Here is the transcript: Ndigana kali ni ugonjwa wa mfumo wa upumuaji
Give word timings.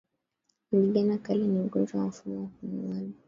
Ndigana 0.71 1.15
kali 1.23 1.45
ni 1.47 1.59
ugonjwa 1.65 1.99
wa 1.99 2.07
mfumo 2.07 2.37
wa 2.39 2.43
upumuaji 2.43 3.13